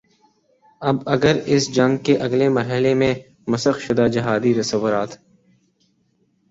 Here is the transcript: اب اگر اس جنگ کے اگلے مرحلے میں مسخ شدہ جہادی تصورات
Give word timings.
اب 0.81 0.97
اگر 1.05 1.35
اس 1.45 1.63
جنگ 1.75 1.97
کے 1.97 2.17
اگلے 2.17 2.47
مرحلے 2.49 2.93
میں 2.93 3.13
مسخ 3.47 3.79
شدہ 3.79 4.07
جہادی 4.07 4.53
تصورات 4.53 5.11